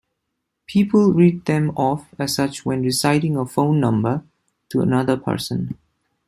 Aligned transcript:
People 0.65 1.13
read 1.13 1.45
them 1.45 1.69
off 1.77 2.07
as 2.17 2.33
such 2.33 2.65
when 2.65 2.81
reciting 2.81 3.37
a 3.37 3.45
phone 3.45 3.79
number 3.79 4.23
to 4.69 4.81
another 4.81 5.15
person. 5.15 5.77